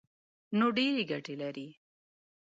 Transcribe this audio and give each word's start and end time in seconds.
نو 0.57 0.65
ډېرې 0.77 1.03
ګټې 1.11 1.35
لري. 1.41 1.67